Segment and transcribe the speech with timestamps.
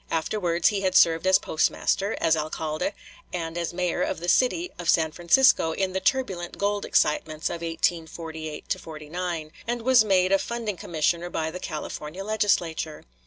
[0.09, 2.93] Afterwards he had served as postmaster, as alcalde,
[3.31, 7.61] and as mayor of the city of San Francisco in the turbulent gold excitements of
[7.61, 13.03] 1848 9, and was made a funding commissioner by the California Legislature.